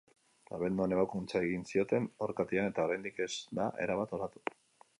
Abenduan 0.57 0.95
ebakuntza 0.95 1.41
egin 1.49 1.67
zioten 1.75 2.07
orkatilan 2.29 2.71
eta 2.73 2.87
oraindik 2.89 3.21
ez 3.27 3.31
da 3.61 3.69
erabat 3.87 4.17
osatu. 4.19 4.43